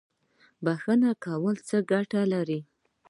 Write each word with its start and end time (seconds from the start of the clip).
بخښنه 0.63 1.11
کول 1.25 1.55
څه 1.67 1.77
ګټه 1.91 2.21
لري؟ 2.33 2.59